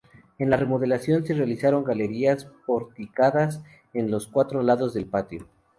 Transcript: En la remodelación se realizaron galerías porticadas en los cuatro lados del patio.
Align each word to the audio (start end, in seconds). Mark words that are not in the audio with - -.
En 0.39 0.49
la 0.49 0.57
remodelación 0.57 1.23
se 1.27 1.35
realizaron 1.35 1.83
galerías 1.83 2.45
porticadas 2.65 3.61
en 3.93 4.09
los 4.09 4.25
cuatro 4.25 4.63
lados 4.63 4.95
del 4.95 5.05
patio. 5.05 5.47